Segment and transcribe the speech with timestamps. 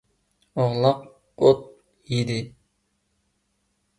[0.57, 0.99] ئوغلاق
[1.41, 1.61] ئوت
[2.11, 2.39] يېدى.